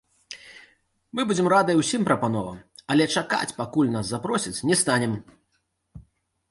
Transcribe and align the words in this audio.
Мы 1.17 1.21
будзем 1.31 1.47
радыя 1.53 1.77
ўсім 1.81 2.01
прапановам, 2.09 2.57
але 2.95 3.03
чакаць 3.19 3.55
пакуль 3.61 3.93
нас 3.99 4.05
запросяць 4.15 4.57
не 4.71 4.75
станем. 4.83 5.13